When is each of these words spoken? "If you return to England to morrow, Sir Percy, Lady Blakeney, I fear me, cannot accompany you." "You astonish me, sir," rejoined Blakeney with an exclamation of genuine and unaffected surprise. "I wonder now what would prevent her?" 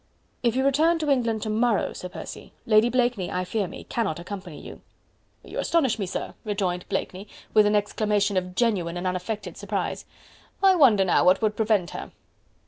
"If 0.41 0.55
you 0.55 0.65
return 0.65 0.97
to 0.97 1.11
England 1.11 1.43
to 1.43 1.51
morrow, 1.51 1.93
Sir 1.93 2.09
Percy, 2.09 2.53
Lady 2.65 2.89
Blakeney, 2.89 3.29
I 3.31 3.45
fear 3.45 3.67
me, 3.67 3.83
cannot 3.83 4.17
accompany 4.19 4.59
you." 4.59 4.81
"You 5.43 5.59
astonish 5.59 5.99
me, 5.99 6.07
sir," 6.07 6.33
rejoined 6.43 6.89
Blakeney 6.89 7.27
with 7.53 7.67
an 7.67 7.75
exclamation 7.75 8.35
of 8.35 8.55
genuine 8.55 8.97
and 8.97 9.05
unaffected 9.05 9.57
surprise. 9.57 10.07
"I 10.63 10.73
wonder 10.73 11.05
now 11.05 11.23
what 11.23 11.43
would 11.43 11.55
prevent 11.55 11.91
her?" 11.91 12.09